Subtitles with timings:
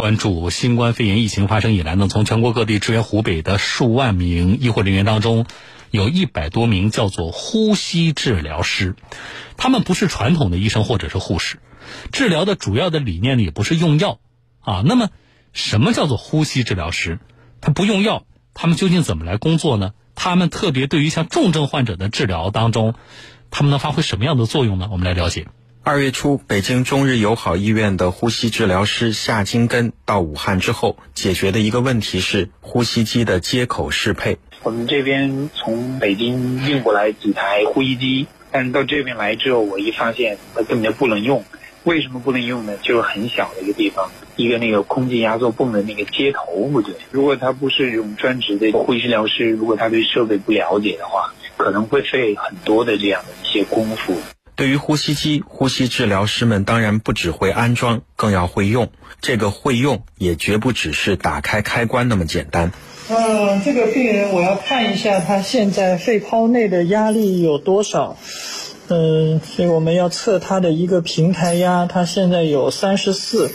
[0.00, 5.44] 关注新冠肺炎疫情发生以来呢，从全国各地支援湖北的数万名医护人员当中，
[5.90, 8.96] 有一百多名叫做呼吸治疗师，
[9.58, 11.58] 他们不是传统的医生或者是护士，
[12.12, 14.20] 治疗的主要的理念呢也不是用药
[14.60, 14.82] 啊。
[14.86, 15.10] 那么，
[15.52, 17.18] 什么叫做呼吸治疗师？
[17.60, 18.24] 他不用药，
[18.54, 19.92] 他们究竟怎么来工作呢？
[20.14, 22.94] 他们特别对于像重症患者的治疗当中，
[23.50, 24.88] 他们能发挥什么样的作用呢？
[24.90, 25.48] 我们来了解。
[25.90, 34.38] 二月初，北京中日友好医院的呼吸治疗师夏金根到武汉之后，解决的一个问题是呼吸机的接口适配。
[34.62, 41.44] 我们这边从北京运过来几台呼吸机，但是到这边来之后，我一发现它根本就不能用。
[41.82, 42.76] 为什么不能用呢？
[42.80, 46.94] 就是很小的一个地方，一个那个空气压缩泵的那个接头不对。
[47.10, 54.14] 如果他不是用专职的呼吸治疗师，如果他对设备不了解的话，可能会费很多的这样的一些功夫。
[54.60, 58.90] 对于呼吸机，呼吸治疗师们当然不只会安装，更要会用。
[59.22, 62.70] 这个会用也绝不只是打开开关那么简单。
[63.08, 68.18] 嗯，这个病人我要看一下他现在肺泡内的压力有多少。
[68.92, 73.50] 嗯，所以我们要测它的一个平台压，它现在有三十四。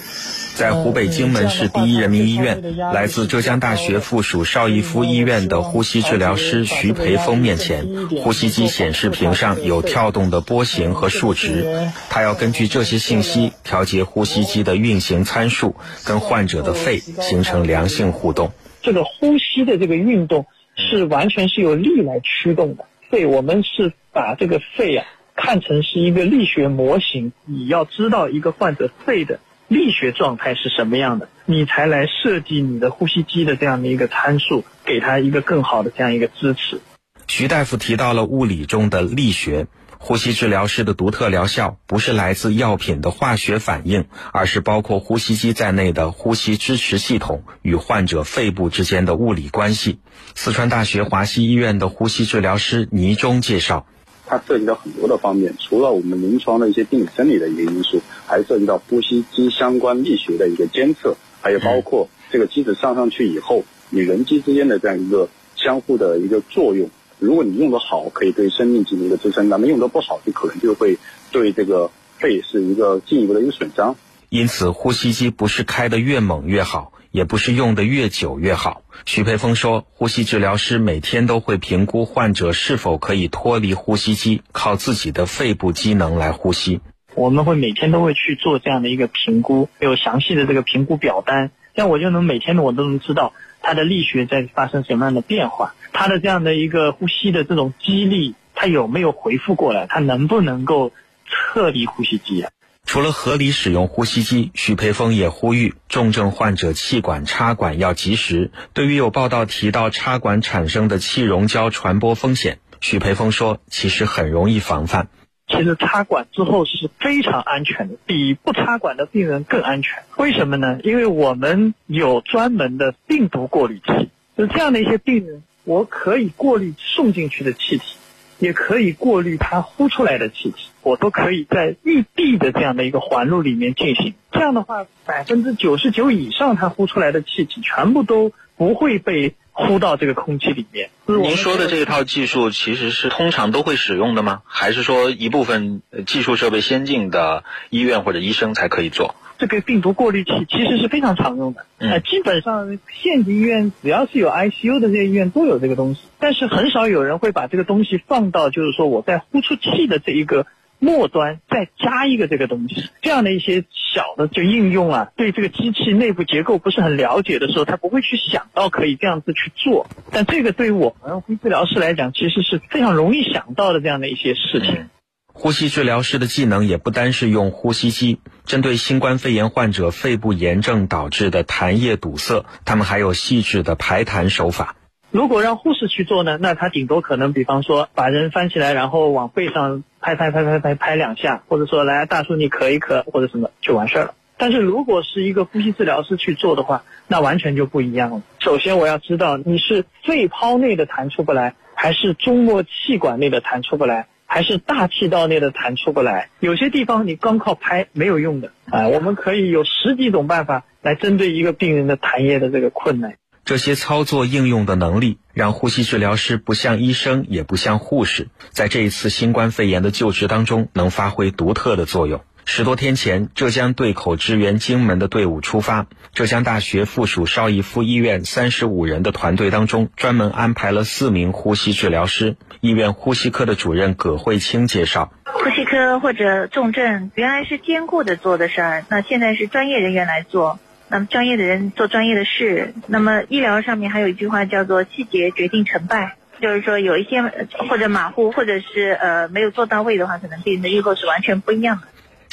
[0.56, 7.86] 在湖北荆门市第一人民医院，来自浙江大学附属邵逸夫医院的呼吸治疗师徐培峰面前，
[8.24, 15.76] 呼吸机显示屏上有跳动的波形和数值，他要根据这些信息调节呼吸机的运行参数，
[16.06, 18.54] 跟患者的肺形成良性互动。
[18.82, 20.46] 这个呼吸的这个运动
[20.78, 29.40] 是完全是由力来驱动的，肺我们是把这个肺啊看成是一个力学模型，你要知道一个患者肺的。
[29.68, 36.82] 力学状态是什么样的，你才来设计你的呼吸机的这样的一个参数，给他一个更好的这样一个支持。
[37.28, 39.66] 徐大夫提到了物理中的力学，
[39.98, 49.98] 呼吸治疗师的独特疗效不是来自药品的化学反应，而是包括呼吸机在内的呼吸支持系统与患者肺部之间的物理关系。
[50.36, 53.88] 四川大学华西医院的呼吸治疗师倪忠介绍。
[54.28, 66.90] 它涉及到很多的方面，除了我们临床的一些病理生理的一个因素，还涉及到呼吸机相关力学的一个监测，还有包括这个机子上上去以后，你人机之间的这样一个相互的一个作用。
[67.20, 70.98] 如果你用得好，可以对生命进行一个支撑；，那么用得不好，就可能就会
[71.32, 73.96] 对这个肺是一个进一步的一个损伤。
[74.30, 76.92] 因此，呼吸机不是开得越猛越好。
[77.16, 78.82] 也不是用的越久越好。
[79.06, 86.82] 徐培峰说，呼吸治疗师每天都会评估患者是否可以脱离呼吸机，靠自己的肺部机能来呼吸。
[87.16, 93.32] 我们会每天都会去做这样的一个评估，有详细的这个评估表单，这样我就能每天我都能知道
[93.62, 100.92] 他的力学在发生什么样的变化，他的这样的一个呼吸的这种肌力，他有没有恢复过来，他能不能够
[101.26, 102.46] 撤离呼吸机。
[102.86, 108.52] 除了合理使用呼吸机，许培峰也呼吁重症患者气管插管要及时。
[108.74, 115.08] 对于有报道提到插管产生的气溶胶传播风险，许培峰说，其实很容易防范。
[115.48, 120.04] 其实插管之后是非常安全的，比不插管的病人更安全。
[120.18, 120.80] 为什么呢？
[120.84, 127.98] 因为我们有专门的病毒过滤器，就这样的一些病人，我可以过滤送进去的气体。
[128.40, 134.14] 也可以过滤它呼出来的气体，我都可以在预闭的这样的一个环路里面进行。
[134.32, 140.90] 这样的话，百分之九十九以上它呼出来的气体全部都不会被呼到这个空气里面。
[141.06, 144.42] 您说的这一套技术其实是通常都会使用的吗？
[144.46, 149.16] 还是说一部分技术设备先进的医院或者医生才可以做？
[149.38, 160.46] 这个病毒过滤器其实是非常常用的，呃，基本上县级医院只要是有 ICU 的这些医院都有这个东西，但是很少有人会把这个东西放到就是说我在呼出气的这一个
[160.80, 163.64] 末端再加一个这个东西，这样的一些
[163.94, 174.90] 小的就应用啊，对这个机器内部结构不是很了解的时候，他不会去想到可以这样子去做，但这个对于我们呼吸治疗师来讲，其实是非常容易想到的这样的一些事情。
[175.38, 178.22] 呼吸治疗师的技能也不单是用呼吸机。
[178.46, 184.78] 针对新冠肺炎患者肺部炎症导致的痰液堵塞，他们还有细致的排痰手法。
[185.12, 194.14] 如果让护士去做呢，那他顶多可能，比方说把人翻起来，然后往背上拍拍拍拍拍拍两下，或者说来大叔你咳一咳或者什么就完事儿了。
[194.38, 198.22] 但是如果是一个呼吸治疗师去做的话，那完全就不一样了。
[198.40, 204.08] 首先我要知道你是肺泡内的痰出不来，还是中末气管内的痰出不来。
[204.36, 208.90] 还是大气道内的痰出不来，有些地方你光靠拍没有用的啊。
[208.90, 213.16] 我们可以有十几种办法来针对一个病人的痰液的这个困难。
[213.46, 222.20] 这些操作应用的能力，让呼吸治疗师不像医生，也不像护士，在这一次新冠肺炎的救治当中，能发挥独特的作用。
[222.48, 225.88] 十多天前，浙江对口支援荆门的队伍出发。
[226.14, 232.38] 浙江大学附属邵逸夫医院三十五人的团队当中，专门安排了四名呼吸治疗师。
[232.62, 240.60] 医院呼吸科的主任葛慧清介绍：呼吸科或者重症原来是兼顾的做的事儿，那现在是专业人员来做。
[240.88, 242.76] 那么专业的人做专业的事。
[242.86, 247.24] 那么医疗上面还有一句话叫做“细节决定成败”，就是说有一些
[247.68, 251.88] 或者马虎，或者是呃没有做到位的话，可能病人的预后是完全不一样的。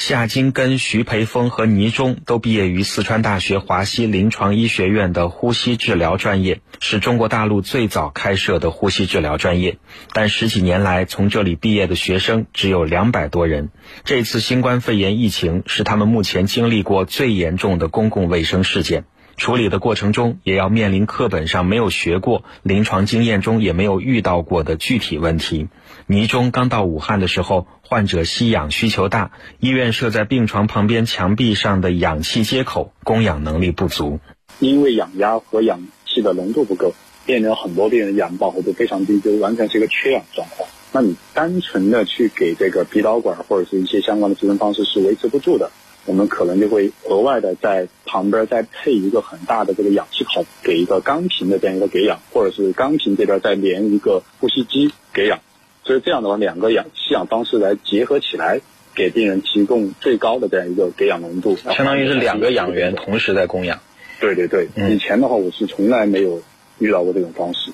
[0.05, 9.77] 夏金根、徐培峰和倪忠都毕业于四川大学华西临床医学院的呼吸治疗专业，是中国大陆最早开设的呼吸治疗专业。
[10.11, 13.69] 但十几年来，从这里毕业的学生只有两百多人。
[14.03, 19.05] 这次新冠肺炎疫情是他们目前经历过最严重的公共卫生事件。
[19.35, 25.67] 处理的过程中，也要面临课本上没有学过、临床经验中也没有遇到过的具体问题。
[26.05, 34.19] 倪中刚到武汉的时候，患者吸氧需求大，医院设在病床旁边墙壁上的氧气接口供氧能力不足，
[34.59, 36.93] 因为氧压和氧气的浓度不够，
[37.25, 40.69] 病人很多病人氧饱和度非常低，就完全是一个缺氧状况。
[40.91, 45.71] 那你单纯的去给这个鼻导管或者是一些相关的支撑方式是维持不住的。
[46.05, 55.39] 我们可能就会额外的在旁边再配一个很大的这个氧气孔，给一个钢瓶的这样一个给氧，或者是钢瓶这边再连一个呼吸机给氧。
[55.85, 58.61] 所以这样的话，两个氧吸氧方式来结合起来，
[58.95, 63.79] 给病人提供最高的这样一个给氧浓度，相当于是两个氧源同时在供氧。
[64.19, 66.41] 对对对，以前的话我是从来没有
[66.79, 67.71] 遇到过这种方式。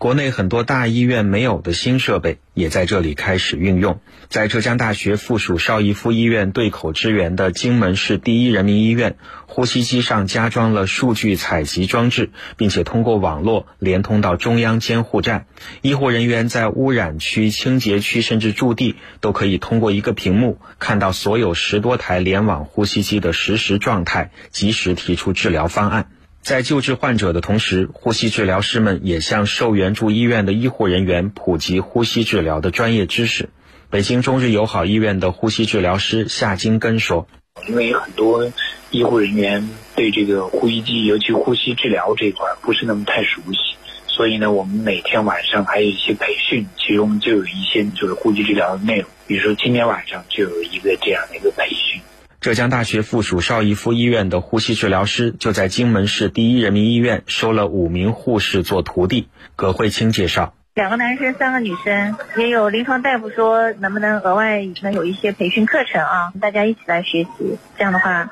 [0.00, 4.00] 国内很多大医院没有的新设备，也在这里开始运用。
[4.30, 15.44] 在浙江大学附属邵逸夫医院对口支援的荆门市第一人民医院，呼吸机上加装了数据采集装置，并且通过网络连通到中央监护站。
[15.82, 26.10] 医护人员在污染区、清洁区甚至驻地，都可以通过一个屏幕看到所有十多台联网呼吸机的实时状态，及时提出治疗方案。
[26.42, 33.50] 在救治患者的同时，呼吸治疗师们也向受援助医院的医护人员普及呼吸治疗的专业知识。
[33.90, 37.28] 北京中日友好医院的呼吸治疗师夏金根说
[37.68, 38.50] ：“因为很多
[38.90, 43.58] 医护人员对这个呼吸机，尤其呼吸治疗这块不是那么太熟悉，
[44.06, 49.10] 所以呢，我们每天晚上还有一些培训，其中就有一些就是呼吸治疗的内容。
[49.26, 51.99] 比如说今天晚上就有一个这样的一个培训。”
[52.40, 59.28] 浙江大学附属邵逸夫医院的呼吸治疗师就在荆门市第一人民医院收了五名护士做徒弟。
[59.56, 68.30] 葛慧清介绍，两个男生，三个女生，也有临床大夫说能不能额外能有一些培训课程啊，大家一起来学习，这样的话，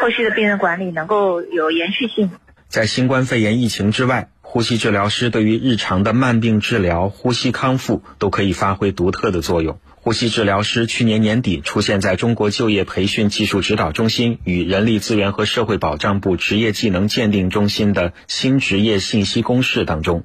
[0.00, 2.30] 后续的病人管理能够有延续性。
[2.68, 9.78] 在新冠肺炎疫情之外，呼吸治疗师对于日常的慢病治疗、呼吸康复都可以发挥独特的作用。
[10.02, 20.24] 呼吸治疗师去年年底出现在中国就业培训技术指导中心与人力资源和社会保障部职业技能鉴定中心的新职业信息公示当中。